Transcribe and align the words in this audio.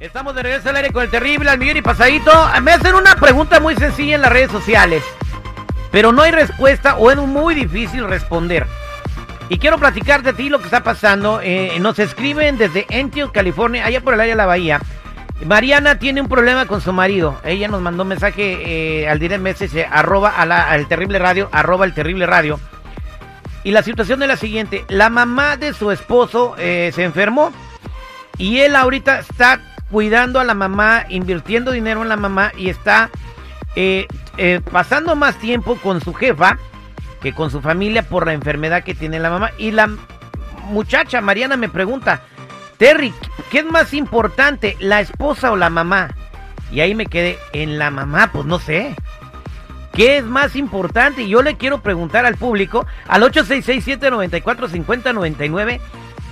Estamos 0.00 0.32
de 0.36 0.44
regreso 0.44 0.68
al 0.68 0.76
aire 0.76 0.92
con 0.92 1.02
el 1.02 1.10
terrible 1.10 1.50
al 1.50 1.60
y 1.60 1.82
pasadito. 1.82 2.30
Me 2.62 2.70
hacen 2.70 2.94
una 2.94 3.16
pregunta 3.16 3.58
muy 3.58 3.74
sencilla 3.74 4.14
en 4.14 4.22
las 4.22 4.30
redes 4.30 4.52
sociales, 4.52 5.02
pero 5.90 6.12
no 6.12 6.22
hay 6.22 6.30
respuesta 6.30 6.94
o 6.94 7.10
es 7.10 7.16
muy 7.16 7.56
difícil 7.56 8.04
responder. 8.04 8.64
Y 9.48 9.58
quiero 9.58 9.76
platicar 9.76 10.22
de 10.22 10.34
ti 10.34 10.50
lo 10.50 10.60
que 10.60 10.66
está 10.66 10.84
pasando. 10.84 11.40
Eh, 11.42 11.78
nos 11.80 11.98
escriben 11.98 12.58
desde 12.58 12.86
Antioch, 12.96 13.32
California, 13.32 13.84
allá 13.84 14.00
por 14.00 14.14
el 14.14 14.20
área 14.20 14.34
de 14.34 14.36
la 14.36 14.46
bahía. 14.46 14.80
Mariana 15.44 15.98
tiene 15.98 16.20
un 16.20 16.28
problema 16.28 16.66
con 16.66 16.80
su 16.80 16.92
marido. 16.92 17.40
Ella 17.42 17.66
nos 17.66 17.80
mandó 17.80 18.04
un 18.04 18.10
mensaje 18.10 19.02
eh, 19.02 19.08
al 19.08 19.18
direct 19.18 19.42
message 19.42 19.84
arroba 19.84 20.30
a 20.30 20.42
al 20.42 20.86
terrible 20.86 21.18
radio, 21.18 21.48
arroba 21.50 21.84
el 21.84 21.94
terrible 21.94 22.24
radio. 22.24 22.60
Y 23.64 23.72
la 23.72 23.82
situación 23.82 24.22
es 24.22 24.28
la 24.28 24.36
siguiente. 24.36 24.84
La 24.86 25.10
mamá 25.10 25.56
de 25.56 25.72
su 25.72 25.90
esposo 25.90 26.54
eh, 26.56 26.92
se 26.94 27.02
enfermó 27.02 27.50
y 28.36 28.60
él 28.60 28.76
ahorita 28.76 29.18
está 29.18 29.60
cuidando 29.90 30.40
a 30.40 30.44
la 30.44 30.54
mamá, 30.54 31.04
invirtiendo 31.08 31.72
dinero 31.72 32.02
en 32.02 32.08
la 32.08 32.16
mamá 32.16 32.52
y 32.56 32.68
está 32.68 33.10
eh, 33.76 34.06
eh, 34.36 34.60
pasando 34.70 35.16
más 35.16 35.38
tiempo 35.38 35.76
con 35.76 36.00
su 36.00 36.14
jefa 36.14 36.58
que 37.20 37.32
con 37.32 37.50
su 37.50 37.60
familia 37.60 38.02
por 38.02 38.26
la 38.26 38.32
enfermedad 38.32 38.84
que 38.84 38.94
tiene 38.94 39.18
la 39.18 39.30
mamá. 39.30 39.50
Y 39.58 39.72
la 39.72 39.90
muchacha 40.68 41.20
Mariana 41.20 41.56
me 41.56 41.68
pregunta, 41.68 42.22
Terry, 42.76 43.12
¿qué 43.50 43.58
es 43.60 43.64
más 43.64 43.94
importante, 43.94 44.76
la 44.80 45.00
esposa 45.00 45.50
o 45.50 45.56
la 45.56 45.70
mamá? 45.70 46.14
Y 46.70 46.80
ahí 46.80 46.94
me 46.94 47.06
quedé, 47.06 47.38
en 47.52 47.78
la 47.78 47.90
mamá, 47.90 48.30
pues 48.32 48.44
no 48.44 48.58
sé. 48.58 48.94
¿Qué 49.92 50.18
es 50.18 50.24
más 50.24 50.54
importante? 50.54 51.22
Y 51.22 51.30
yo 51.30 51.40
le 51.42 51.56
quiero 51.56 51.80
preguntar 51.82 52.26
al 52.26 52.36
público 52.36 52.86
al 53.08 53.22
866-794-5099 53.22 55.80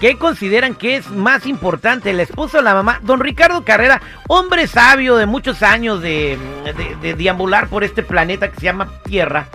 ¿Qué 0.01 0.19
consideran 0.19 0.75
que 0.75 0.97
es 0.97 1.11
más 1.11 1.47
importante, 1.47 2.13
la 2.13 2.23
esposa 2.23 2.59
o 2.59 2.63
la 2.63 2.75
mamá? 2.75 3.01
Don 3.03 3.19
Ricardo 3.19 3.65
Carrera, 3.65 4.03
hombre 4.29 4.67
sabio 4.67 5.17
de 5.17 5.25
muchos 5.25 5.63
años 5.63 6.03
de, 6.03 6.39
de, 7.01 7.15
deambular 7.15 7.69
por 7.69 7.83
este 7.83 8.03
planeta 8.03 8.51
que 8.51 8.57
se 8.57 8.67
llama 8.67 8.91
Tierra. 9.05 9.47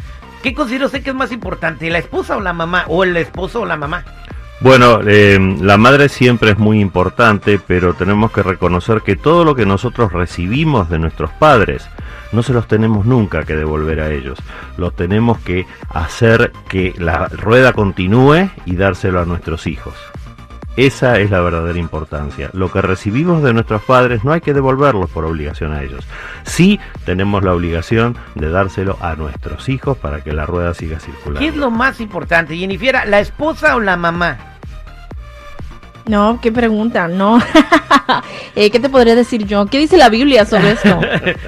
¿Qué 0.42 0.56
considera 0.56 0.88
usted 0.88 1.03
que 1.03 1.12
es 1.12 1.16
más 1.16 1.31
importante, 1.31 1.92
la 1.92 2.00
esposa 2.00 2.38
o 2.38 2.42
la 2.42 2.53
mamá? 2.53 2.86
¿O 2.88 3.03
el 3.03 3.16
esposo 3.17 3.62
o 3.62 3.66
la 3.67 3.78
mamá? 3.78 4.03
Bueno, 4.62 5.02
eh, 5.06 5.39
la 5.59 5.78
madre 5.78 6.09
siempre 6.09 6.52
es 6.52 6.58
muy 6.58 6.80
importante, 6.80 7.59
pero 7.59 7.94
tenemos 7.94 8.31
que 8.31 8.42
reconocer 8.42 9.02
que 9.02 9.16
todo 9.16 9.45
lo 9.45 9.53
que 9.53 9.67
nosotros 9.67 10.12
recibimos 10.12 10.89
de 10.89 10.97
nuestros 10.97 11.30
padres, 11.34 11.88
no 12.31 12.42
se 12.42 12.53
los 12.53 12.67
tenemos 12.67 13.06
nunca 13.06 13.44
que 13.44 13.56
devolver 13.56 14.00
a 14.00 14.12
ellos. 14.12 14.39
Lo 14.78 14.92
tenemos 14.92 15.39
que 15.39 15.67
hacer 15.89 16.52
que 16.67 16.95
la 16.97 17.28
rueda 17.28 17.73
continúe 17.73 18.50
y 18.66 18.75
dárselo 18.75 19.22
a 19.22 19.25
nuestros 19.25 19.67
hijos. 19.67 19.94
Esa 20.77 21.19
es 21.19 21.30
la 21.30 21.41
verdadera 21.41 21.77
importancia. 21.77 22.50
Lo 22.53 22.72
que 22.72 22.81
recibimos 22.81 23.44
de 23.44 23.53
nuestros 23.53 23.81
padres 23.83 24.23
no 24.23 24.31
hay 24.31 24.41
que 24.41 24.53
devolverlos 24.53 25.09
por 25.09 25.25
obligación 25.25 25.73
a 25.73 25.83
ellos. 25.83 26.08
Sí 26.44 26.80
tenemos 27.05 27.44
la 27.44 27.53
obligación 27.53 28.17
de 28.36 28.50
dárselo 28.50 28.97
a 29.02 29.16
nuestros 29.16 29.67
hijos 29.67 29.97
para 29.97 30.22
que 30.22 30.31
la 30.31 30.45
rueda 30.45 30.73
siga 30.73 31.00
circulando. 31.00 31.39
¿Qué 31.39 31.47
es 31.47 31.58
lo 31.58 31.72
más 31.72 32.00
importante, 32.00 32.58
Jennifer? 32.58 33.08
¿La 33.08 33.19
esposa 33.19 33.75
o 33.75 33.80
la 33.80 33.97
mamá? 33.97 34.50
No, 36.11 36.39
qué 36.41 36.51
pregunta, 36.51 37.07
no. 37.07 37.39
Eh, 38.53 38.69
¿Qué 38.69 38.81
te 38.81 38.89
podría 38.89 39.15
decir 39.15 39.47
yo? 39.47 39.65
¿Qué 39.67 39.79
dice 39.79 39.95
la 39.95 40.09
Biblia 40.09 40.45
sobre 40.45 40.72
esto? 40.73 40.99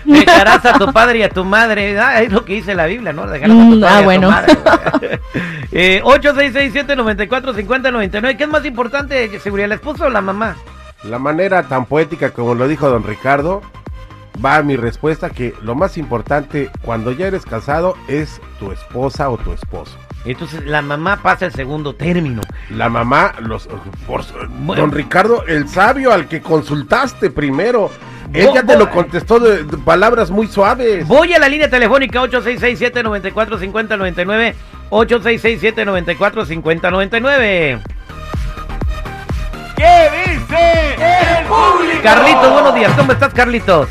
Dejarás 0.05 0.65
a 0.65 0.79
tu 0.79 0.93
padre 0.93 1.19
y 1.19 1.23
a 1.23 1.29
tu 1.29 1.43
madre. 1.43 1.99
Ah, 1.99 2.21
es 2.21 2.31
lo 2.31 2.45
que 2.45 2.53
dice 2.53 2.73
la 2.73 2.85
Biblia, 2.85 3.11
¿no? 3.11 3.27
Dejarás 3.27 3.57
a 3.57 3.59
tu 3.59 3.65
mm, 3.75 3.81
padre 3.81 3.93
ah, 3.93 3.97
y 3.97 4.01
a 4.01 4.05
bueno. 4.05 4.29
tu 4.29 4.33
madre. 4.33 4.57
eh, 5.73 6.01
8667-945099. 6.05 8.37
¿Qué 8.37 8.45
es 8.45 8.49
más 8.49 8.63
importante, 8.63 9.37
seguridad, 9.41 9.67
la 9.67 9.75
esposa 9.75 10.05
o 10.05 10.09
la 10.09 10.21
mamá? 10.21 10.55
La 11.03 11.19
manera 11.19 11.63
tan 11.63 11.85
poética 11.85 12.31
como 12.31 12.55
lo 12.55 12.69
dijo 12.69 12.89
don 12.89 13.03
Ricardo, 13.03 13.61
va 14.43 14.55
a 14.55 14.63
mi 14.63 14.75
respuesta 14.77 15.29
que 15.29 15.53
lo 15.61 15.75
más 15.75 15.97
importante 15.97 16.71
cuando 16.81 17.11
ya 17.11 17.27
eres 17.27 17.45
casado 17.45 17.95
es 18.07 18.39
tu 18.59 18.71
esposa 18.71 19.29
o 19.29 19.37
tu 19.37 19.51
esposo. 19.51 19.97
Entonces 20.25 20.65
la 20.65 20.81
mamá 20.81 21.21
pasa 21.21 21.45
el 21.45 21.53
segundo 21.53 21.93
término. 21.95 22.41
La 22.69 22.89
mamá, 22.89 23.35
los, 23.41 23.69
don 24.47 24.91
Ricardo, 24.91 25.45
el 25.47 25.67
sabio 25.67 26.13
al 26.13 26.27
que 26.27 26.41
consultaste 26.41 27.29
primero. 27.29 27.91
Ella 28.33 28.63
te 28.63 28.77
lo 28.77 28.89
contestó 28.89 29.37
de, 29.39 29.65
palabras 29.79 30.31
muy 30.31 30.47
suaves. 30.47 31.05
Voy 31.07 31.33
a 31.33 31.39
la 31.39 31.49
línea 31.49 31.69
telefónica 31.69 32.21
8667-945099. 32.21 34.53
8667-945099. 34.89 37.81
¿Qué 39.75 40.09
dice 40.25 40.95
el 41.39 41.45
público? 41.45 42.03
Carlitos, 42.03 42.53
buenos 42.53 42.73
días. 42.75 42.93
¿Cómo 42.95 43.11
estás, 43.11 43.33
Carlitos? 43.33 43.89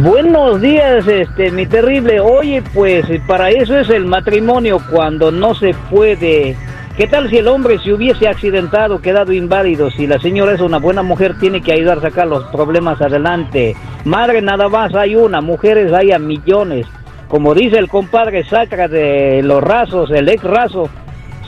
Buenos 0.00 0.60
días, 0.60 1.08
este, 1.08 1.50
mi 1.50 1.66
terrible. 1.66 2.20
Oye, 2.20 2.62
pues 2.72 3.04
para 3.26 3.50
eso 3.50 3.76
es 3.76 3.90
el 3.90 4.06
matrimonio 4.06 4.80
cuando 4.92 5.32
no 5.32 5.56
se 5.56 5.74
puede. 5.90 6.56
¿Qué 6.96 7.08
tal 7.08 7.28
si 7.28 7.38
el 7.38 7.48
hombre 7.48 7.80
se 7.80 7.92
hubiese 7.92 8.28
accidentado, 8.28 9.00
quedado 9.00 9.32
inválido? 9.32 9.90
Si 9.90 10.06
la 10.06 10.20
señora 10.20 10.52
es 10.52 10.60
una 10.60 10.78
buena 10.78 11.02
mujer, 11.02 11.36
tiene 11.40 11.60
que 11.60 11.72
ayudar 11.72 11.98
a 11.98 12.02
sacar 12.02 12.28
los 12.28 12.44
problemas 12.44 13.00
adelante. 13.00 13.74
Madre 14.04 14.40
nada 14.40 14.68
más 14.68 14.94
hay 14.94 15.16
una, 15.16 15.40
mujeres 15.40 15.92
hay 15.92 16.12
a 16.12 16.20
millones. 16.20 16.86
Como 17.26 17.52
dice 17.52 17.78
el 17.78 17.88
compadre 17.88 18.44
Sacra 18.44 18.86
de 18.86 19.42
los 19.42 19.60
rasos, 19.60 20.12
el 20.12 20.28
ex 20.28 20.44
raso, 20.44 20.88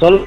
solo 0.01 0.27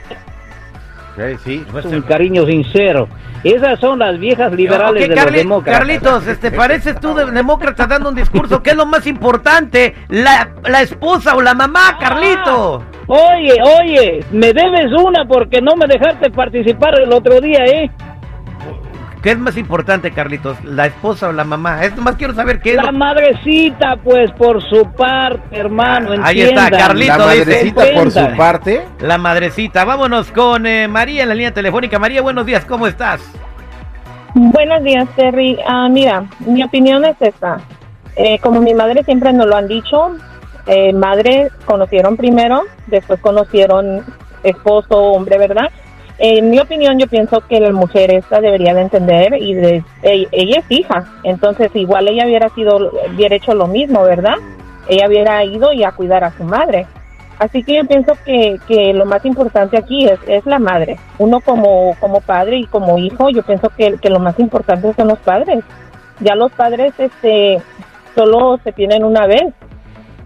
sí, 1.44 1.66
un 1.85 2.01
cariño 2.01 2.46
sincero. 2.46 3.07
Esas 3.44 3.79
son 3.79 4.00
las 4.00 4.18
viejas 4.19 4.53
liberales 4.53 5.09
de 5.09 5.16
los 5.16 5.31
demócratas. 5.31 5.79
Carlitos, 5.79 6.28
este, 6.28 6.51
pareces 6.51 7.00
tú 7.00 7.13
de 7.13 7.29
demócrata 7.29 7.88
dando 7.88 8.09
un 8.09 8.16
discurso. 8.16 8.63
¿Qué 8.63 8.72
es 8.72 8.75
lo 8.75 8.85
más 8.85 9.06
importante? 9.06 9.96
¿La, 10.07 10.50
la 10.63 10.81
esposa 10.81 11.35
o 11.35 11.41
la 11.41 11.53
mamá, 11.53 11.97
Carlito? 12.00 12.84
Oye, 13.07 13.53
oye, 13.81 14.25
me 14.31 14.53
debes 14.53 14.91
una 14.97 15.25
porque 15.25 15.59
no 15.62 15.75
me 15.75 15.88
dejaste 15.88 16.31
participar 16.31 17.00
el 17.01 17.12
otro 17.12 17.41
día, 17.41 17.66
¿eh? 17.66 17.91
¿Qué 19.23 19.31
es 19.31 19.39
más 19.39 19.56
importante, 19.56 20.11
Carlitos? 20.11 20.61
¿La 20.66 20.85
esposa 20.85 21.29
o 21.29 21.31
la 21.31 21.45
mamá? 21.45 21.85
Es 21.85 21.95
más 21.95 22.17
quiero 22.17 22.34
saber 22.34 22.59
qué 22.59 22.72
es. 22.72 22.75
La 22.75 22.91
madrecita, 22.91 23.95
pues, 24.03 24.29
por 24.31 24.61
su 24.61 24.85
parte, 24.91 25.57
hermano. 25.57 26.11
Ah, 26.19 26.28
ahí 26.28 26.41
está, 26.41 26.69
Carlitos. 26.69 27.17
La 27.17 27.25
madrecita 27.25 27.85
por 27.95 28.12
su 28.12 28.35
parte. 28.35 28.85
La 29.00 29.17
madrecita. 29.17 29.85
Vámonos 29.85 30.29
con 30.29 30.66
eh, 30.66 30.89
María 30.89 31.23
en 31.23 31.29
la 31.29 31.35
línea 31.35 31.53
telefónica. 31.53 31.97
María, 32.00 32.22
buenos 32.22 32.45
días, 32.45 32.66
¿cómo 32.66 32.85
estás? 32.85 33.22
Buenos 34.35 34.83
días, 34.83 35.07
Terry. 35.16 35.57
Ah, 35.66 35.88
mira, 35.89 36.25
mi 36.39 36.62
opinión 36.62 37.06
es 37.06 37.16
esta. 37.22 37.62
Eh, 38.17 38.39
como 38.39 38.59
mi 38.59 38.73
madre 38.73 39.06
siempre 39.06 39.31
nos 39.31 39.47
lo 39.47 39.56
han 39.56 39.69
dicho, 39.69 40.17
eh, 40.67 40.91
madre 40.91 41.50
conocieron 41.63 42.17
primero, 42.17 42.63
después 42.88 43.22
conocieron 43.22 44.03
esposo, 44.44 44.97
hombre, 44.97 45.38
¿verdad? 45.38 45.72
En 46.25 46.51
mi 46.51 46.57
opinión, 46.57 46.97
yo 46.97 47.07
pienso 47.07 47.41
que 47.50 47.59
la 47.59 47.73
mujer 47.73 48.09
esta 48.13 48.39
debería 48.39 48.73
de 48.73 48.84
entender 48.84 49.34
y 49.41 49.56
de, 49.56 49.84
ella, 50.03 50.59
es 50.59 50.66
hija, 50.69 51.03
entonces 51.23 51.69
igual 51.73 52.07
ella 52.07 52.25
hubiera 52.25 52.47
sido, 52.47 52.91
hubiera 53.13 53.35
hecho 53.35 53.53
lo 53.53 53.67
mismo, 53.67 54.03
¿verdad? 54.03 54.35
Ella 54.88 55.09
hubiera 55.09 55.44
ido 55.44 55.73
y 55.73 55.83
a 55.83 55.91
cuidar 55.91 56.23
a 56.23 56.31
su 56.31 56.45
madre. 56.45 56.88
Así 57.39 57.62
que 57.62 57.75
yo 57.75 57.83
pienso 57.83 58.13
que, 58.23 58.57
que 58.69 58.94
lo 58.94 59.06
más 59.06 59.25
importante 59.25 59.78
aquí 59.78 60.06
es, 60.06 60.17
es 60.25 60.45
la 60.45 60.59
madre. 60.59 60.97
Uno 61.18 61.42
como, 61.42 61.94
como 62.00 62.21
padre 62.21 62.56
y 62.56 62.68
como 62.68 62.97
hijo, 62.97 63.30
yo 63.30 63.44
pienso 63.44 63.69
que, 63.75 63.97
que 63.97 64.09
lo 64.09 64.19
más 64.19 64.39
importante 64.39 64.94
son 64.94 65.09
los 65.09 65.19
padres. 65.19 65.62
Ya 66.21 66.36
los 66.36 66.53
padres 66.53 66.94
este, 67.00 67.62
solo 68.15 68.62
se 68.63 68.71
tienen 68.71 69.03
una 69.03 69.27
vez 69.27 69.53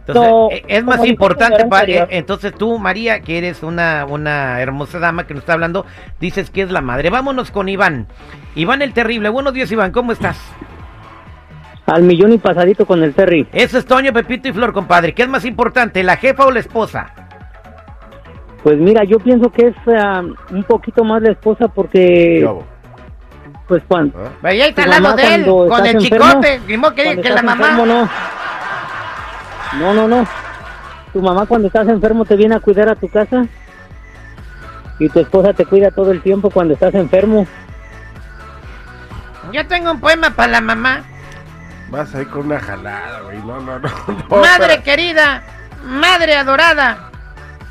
entonces, 0.08 0.60
eh, 0.60 0.66
es 0.68 0.84
más 0.84 1.06
importante, 1.06 1.66
eh, 1.88 2.08
entonces 2.12 2.54
tú, 2.54 2.78
María, 2.80 3.20
que 3.20 3.38
eres 3.38 3.64
una, 3.64 4.06
una 4.06 4.62
hermosa 4.62 5.00
dama 5.00 5.28
que 5.28 5.34
nos 5.34 5.44
está 5.44 5.54
hablando, 5.54 5.86
dices 6.20 6.50
que 6.50 6.62
es 6.62 6.72
la 6.72 6.82
madre. 6.82 7.10
Vámonos 7.10 7.52
con 7.52 7.68
Iván. 7.70 8.08
Iván 8.56 8.82
el 8.82 8.94
Terrible. 8.94 9.30
Buenos 9.30 9.54
días, 9.54 9.72
Iván, 9.72 9.92
¿cómo 9.92 10.12
estás? 10.12 10.38
Al 11.86 12.04
millón 12.04 12.34
y 12.34 12.38
pasadito 12.38 12.86
con 12.86 13.04
el 13.04 13.14
Terry. 13.14 13.48
Eso 13.54 13.78
es 13.78 13.86
Toño, 13.86 14.12
Pepito 14.14 14.50
y 14.50 14.54
Flor, 14.54 14.74
compadre. 14.74 15.14
¿Qué 15.14 15.24
es 15.24 15.30
más 15.30 15.46
importante, 15.46 16.04
la 16.04 16.18
jefa 16.18 16.46
o 16.46 16.52
la 16.52 16.60
esposa? 16.60 17.14
Pues 18.64 18.78
mira, 18.78 19.04
yo 19.06 19.20
pienso 19.20 19.50
que 19.50 19.68
es 19.68 19.76
ah, 19.88 20.22
un 20.52 20.64
poquito 20.64 21.04
más 21.04 21.22
la 21.22 21.32
esposa 21.32 21.68
porque... 21.68 22.50
Pues 23.68 23.84
cuando... 23.88 24.18
¿Ah? 24.20 24.32
Ahí 24.44 24.62
está 24.62 24.84
al 24.84 24.90
lado 24.90 25.16
de 25.16 25.36
él, 25.36 25.46
con 25.46 25.86
el 25.86 25.98
chicote. 25.98 26.62
que, 26.68 27.22
que 27.22 27.30
la 27.30 27.42
mamá... 27.42 27.72
No, 27.72 28.10
no, 29.74 30.08
no. 30.08 30.28
Tu 31.14 31.22
mamá 31.22 31.46
cuando 31.46 31.68
estás 31.68 31.88
enfermo 31.88 32.26
te 32.26 32.36
viene 32.36 32.56
a 32.56 32.60
cuidar 32.60 32.90
a 32.90 32.96
tu 32.96 33.10
casa. 33.10 33.46
Y 35.00 35.10
tu 35.10 35.20
esposa 35.20 35.54
te 35.54 35.66
cuida 35.66 35.92
todo 35.92 36.12
el 36.12 36.22
tiempo 36.22 36.50
cuando 36.50 36.74
estás 36.74 36.94
enfermo. 36.96 37.48
Yo 39.52 39.66
tengo 39.68 39.92
un 39.92 40.00
poema 40.00 40.32
para 40.32 40.54
la 40.54 40.62
mamá. 40.62 41.04
Vas 41.90 42.14
ahí 42.16 42.26
con 42.26 42.48
una 42.48 42.60
jalada, 42.60 43.22
güey. 43.22 43.38
No, 43.40 43.60
no, 43.60 43.80
no. 43.80 43.90
madre 44.30 44.82
querida, 44.84 45.44
madre 45.84 46.36
adorada. 46.36 47.12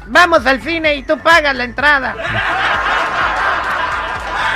Vamos 0.07 0.47
al 0.47 0.61
cine 0.63 0.95
y 0.95 1.03
tú 1.03 1.19
pagas 1.19 1.55
la 1.55 1.65
entrada. 1.65 2.15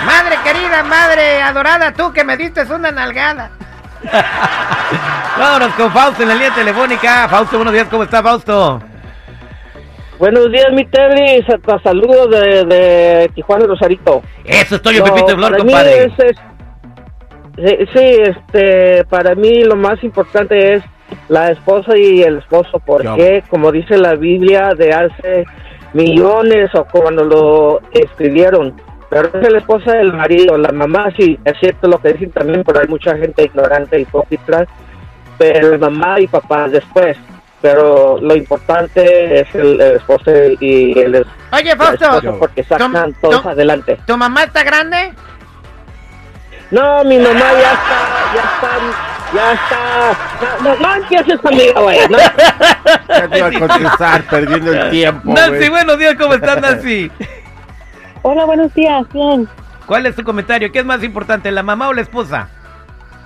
Madre 0.06 0.38
querida, 0.42 0.82
madre 0.84 1.42
adorada, 1.42 1.92
tú 1.92 2.12
que 2.12 2.24
me 2.24 2.36
diste 2.36 2.62
una 2.72 2.90
nalgada. 2.90 3.50
Vámonos 5.38 5.74
con 5.74 5.90
Fausto 5.92 6.22
en 6.22 6.28
la 6.28 6.34
línea 6.34 6.54
telefónica. 6.54 7.28
Fausto, 7.28 7.56
buenos 7.56 7.72
días, 7.74 7.88
¿cómo 7.90 8.02
está 8.04 8.22
Fausto? 8.22 8.80
Buenos 10.18 10.50
días, 10.52 10.66
mi 10.72 10.84
Terry. 10.86 11.42
Sa- 11.46 11.78
Saludos 11.82 12.30
de, 12.30 12.64
de 12.64 13.30
Tijuana, 13.34 13.66
Rosarito. 13.66 14.22
Eso 14.44 14.76
estoy 14.76 14.96
yo, 14.96 15.04
No, 15.06 15.14
Pepito 15.14 15.26
de 15.28 15.36
Flor, 15.36 15.56
compadre. 15.56 16.04
es- 16.04 16.18
es- 16.18 16.36
sí, 17.56 17.76
sí, 17.92 18.16
este, 18.22 19.04
para 19.04 19.34
mí 19.34 19.64
lo 19.64 19.76
más 19.76 20.02
importante 20.04 20.74
es 20.74 20.82
la 21.28 21.50
esposa 21.50 21.96
y 21.96 22.22
el 22.22 22.38
esposo, 22.38 22.80
porque 22.84 23.42
como 23.48 23.72
dice 23.72 23.96
la 23.96 24.14
Biblia 24.14 24.70
de 24.76 24.92
hace 24.92 25.44
millones 25.92 26.72
o 26.74 26.84
cuando 26.84 27.24
lo 27.24 27.80
escribieron, 27.92 28.74
pero 29.10 29.28
es 29.34 29.52
la 29.52 29.58
esposa 29.58 29.92
del 29.92 30.12
marido, 30.12 30.56
la 30.56 30.70
mamá 30.70 31.12
sí, 31.16 31.38
es 31.44 31.58
cierto 31.58 31.88
lo 31.88 31.98
que 32.00 32.12
dicen 32.12 32.30
también, 32.30 32.62
pero 32.64 32.80
hay 32.80 32.86
mucha 32.86 33.16
gente 33.16 33.42
ignorante, 33.42 33.98
hipócrita, 34.00 34.66
pero 35.36 35.76
mamá 35.78 36.20
y 36.20 36.28
papá 36.28 36.68
después. 36.68 37.16
Pero 37.60 38.18
lo 38.22 38.34
importante 38.34 39.40
es 39.40 39.54
el, 39.54 39.78
el 39.80 39.96
esposo 39.96 40.30
y 40.60 40.98
el 40.98 41.26
Oye, 41.52 41.76
Fausto, 41.76 42.38
porque 42.38 42.64
sacan 42.64 43.12
todos 43.20 43.44
adelante. 43.44 43.98
¿tu 44.06 44.16
mamá 44.16 44.44
está 44.44 44.62
grande? 44.62 45.12
No, 46.70 47.04
mi 47.04 47.18
mamá 47.18 47.52
ya 47.52 47.72
está, 47.72 48.34
ya 48.34 48.42
está, 48.42 48.70
ya 49.34 49.52
está. 49.52 50.62
No, 50.62 50.76
no, 50.76 50.80
no 50.80 50.94
empieces 50.94 51.40
conmigo, 51.40 51.82
güey. 51.82 51.98
No, 52.08 52.18
Ya 53.08 53.28
te 53.28 53.38
iba 53.38 53.48
a 53.48 53.68
contestar, 53.68 54.22
perdiendo 54.22 54.72
el 54.72 54.90
tiempo. 54.90 55.32
Nancy, 55.32 55.56
güey. 55.56 55.70
buenos 55.70 55.98
días, 55.98 56.14
¿cómo 56.14 56.34
estás, 56.34 56.60
Nancy? 56.60 57.10
Hola, 58.22 58.44
buenos 58.44 58.74
días, 58.74 59.06
bien. 59.14 59.48
¿Cuál 59.86 60.04
es 60.04 60.14
tu 60.14 60.22
comentario? 60.22 60.70
¿Qué 60.70 60.80
es 60.80 60.84
más 60.84 61.02
importante, 61.02 61.50
la 61.50 61.62
mamá 61.62 61.88
o 61.88 61.94
la 61.94 62.02
esposa? 62.02 62.50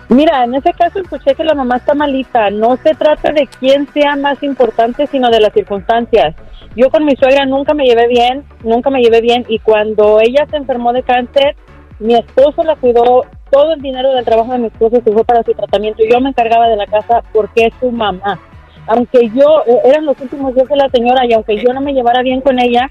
Mira, 0.09 0.45
en 0.45 0.55
ese 0.55 0.73
caso 0.73 1.01
escuché 1.01 1.35
que 1.35 1.43
la 1.43 1.55
mamá 1.55 1.79
está 1.79 1.95
malita. 1.95 2.51
No 2.51 2.77
se 2.77 2.95
trata 2.95 3.33
de 3.33 3.49
quién 3.59 3.89
sea 3.93 4.15
más 4.15 4.41
importante, 4.45 5.09
sino 5.09 5.31
de 5.31 5.41
las 5.41 5.53
circunstancias. 5.53 6.37
Yo 6.77 6.91
con 6.91 7.05
mi 7.05 7.17
suegra 7.17 7.45
nunca 7.45 7.75
me 7.75 7.87
llevé 7.87 8.07
bien, 8.07 8.45
nunca 8.63 8.89
me 8.91 9.01
llevé 9.01 9.21
bien 9.21 9.45
y 9.49 9.59
cuando 9.59 10.21
ella 10.21 10.47
se 10.49 10.57
enfermó 10.57 10.93
de 10.93 11.03
cáncer, 11.03 11.57
mi 11.99 12.15
esposo 12.15 12.63
la 12.63 12.77
cuidó, 12.77 13.23
todo 13.51 13.73
el 13.73 13.81
dinero 13.81 14.13
del 14.13 14.25
trabajo 14.25 14.53
de 14.53 14.59
mi 14.59 14.67
esposo 14.69 15.01
se 15.05 15.13
fue 15.13 15.25
para 15.25 15.43
su 15.43 15.53
tratamiento 15.53 16.03
yo 16.09 16.21
me 16.21 16.31
encargaba 16.31 16.69
de 16.69 16.77
la 16.77 16.87
casa 16.87 17.23
porque 17.33 17.67
es 17.67 17.75
su 17.81 17.91
mamá. 17.91 18.39
Aunque 18.87 19.29
yo, 19.31 19.65
eh, 19.67 19.81
eran 19.87 20.07
los 20.07 20.21
últimos 20.21 20.55
días 20.55 20.69
de 20.69 20.77
la 20.77 20.89
señora 20.91 21.27
y 21.27 21.33
aunque 21.33 21.57
yo 21.57 21.73
no 21.73 21.81
me 21.81 21.95
llevara 21.95 22.23
bien 22.23 22.41
con 22.41 22.61
ella, 22.61 22.91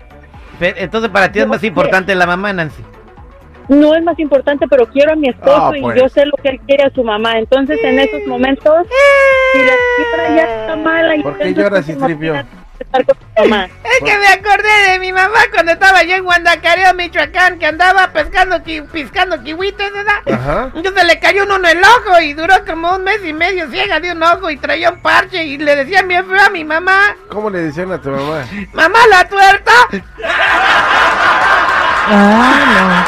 Entonces, 0.60 1.10
para 1.10 1.32
ti 1.32 1.40
es 1.40 1.48
más 1.48 1.64
importante 1.64 2.14
la 2.16 2.26
mamá, 2.26 2.54
Nancy. 2.54 2.84
no 3.70 3.96
es 3.96 4.04
más 4.04 4.20
importante, 4.20 4.66
pero 4.70 4.86
quiero 4.88 5.14
a 5.14 5.16
mi 5.16 5.30
esposo 5.30 5.72
Ah, 5.72 5.78
y 5.78 5.82
pues. 5.82 6.00
yo 6.02 6.10
sé 6.10 6.26
lo 6.26 6.34
que 6.42 6.50
él 6.50 6.60
quiere 6.68 6.84
a 6.84 6.90
su 6.92 7.04
mamá. 7.04 7.38
Entonces, 7.40 7.80
en 7.84 7.98
esos 8.00 8.22
momentos, 8.28 8.88
si 9.54 9.60
la 9.60 9.74
señora 9.98 10.36
ya 10.36 10.62
está 10.62 10.76
mala, 10.76 11.16
y 11.16 11.24
¿Por 11.24 11.38
qué 11.38 11.54
lloras, 11.54 11.86
pues, 11.86 11.98
Citripio? 11.98 12.36
Imagínate 12.84 13.02
estar 13.02 13.06
con 13.06 13.16
su 13.18 13.50
mamá. 13.50 13.66
Es 13.84 14.00
que 14.00 14.18
me 14.18 14.28
acordé 14.28 14.92
de 14.92 15.00
mi 15.00 15.12
mamá 15.14 15.40
cuando 15.54 15.72
estaba 15.72 16.04
yo 16.04 16.16
en 16.16 16.24
Guandacareo, 16.24 16.94
Michoacán, 16.94 17.60
que 17.60 17.66
andaba 17.66 18.08
pescando, 18.12 18.64
ki- 18.64 18.82
piscando 18.92 19.42
kiwites, 19.44 19.92
¿verdad? 19.94 20.22
Ajá. 20.32 20.72
Entonces 20.76 21.04
le 21.06 21.20
cayó 21.20 21.44
uno 21.44 21.56
en 21.58 21.66
el 21.78 21.84
ojo 21.84 22.20
y 22.22 22.34
duró 22.34 22.64
como 22.66 22.96
un 22.96 23.04
mes 23.04 23.20
y 23.26 23.34
medio 23.34 23.70
ciega 23.70 24.00
de 24.00 24.12
un 24.12 24.24
ojo 24.24 24.50
y 24.50 24.58
traía 24.58 24.92
un 24.92 25.02
parche 25.02 25.44
y 25.44 25.58
le 25.58 25.76
decía 25.76 26.02
bien 26.04 26.26
feo 26.28 26.42
a 26.42 26.50
mi 26.50 26.64
mamá, 26.64 27.16
¿Cómo 27.30 27.50
le 27.50 27.60
decían 27.60 27.92
a 27.92 28.00
tu 28.02 28.10
mamá? 28.10 28.46
mamá 28.74 29.00
la 29.10 29.28
tuerta. 29.28 29.72
Ah, 32.06 33.06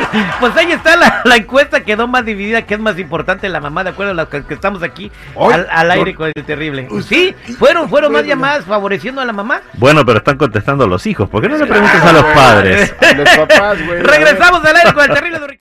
Pues 0.40 0.56
ahí 0.56 0.72
está 0.72 0.96
la, 0.96 1.20
la 1.24 1.36
encuesta, 1.36 1.80
quedó 1.82 2.08
más 2.08 2.24
dividida, 2.24 2.62
que 2.62 2.74
es 2.74 2.80
más 2.80 2.98
importante 2.98 3.48
la 3.48 3.60
mamá, 3.60 3.84
de 3.84 3.90
acuerdo 3.90 4.12
a 4.12 4.14
lo 4.14 4.28
que, 4.28 4.42
que 4.44 4.54
estamos 4.54 4.82
aquí 4.82 5.10
Hoy- 5.34 5.52
al, 5.54 5.66
al 5.70 5.90
aire 5.90 6.14
con 6.14 6.30
el 6.34 6.44
terrible. 6.44 6.88
Sí, 7.06 7.34
fueron, 7.58 7.88
fueron 7.88 8.12
más 8.12 8.24
llamadas 8.24 8.64
favoreciendo 8.64 9.20
a 9.20 9.24
la 9.24 9.32
mamá. 9.32 9.60
Bueno, 9.74 10.04
pero 10.04 10.18
están 10.18 10.36
contestando 10.38 10.86
los 10.86 11.06
hijos. 11.06 11.28
¿Por 11.28 11.42
qué 11.42 11.48
no 11.48 11.56
le 11.56 11.66
preguntas 11.66 12.02
a 12.04 12.12
los 12.12 12.24
padres? 12.24 12.94
Los 13.16 13.28
papás, 13.36 13.84
güey. 13.86 14.00
a. 14.00 14.02
Regresamos 14.10 14.64
al 14.64 14.76
aire 14.76 14.92
con 14.92 15.04
el 15.04 15.14
terrible. 15.16 15.58